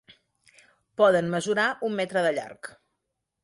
Poden 1.03 1.29
mesurar 1.35 1.67
un 1.91 1.95
metre 2.03 2.27
de 2.29 2.35
llarg. 2.41 2.75